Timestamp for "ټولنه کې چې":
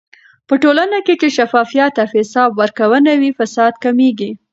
0.63-1.27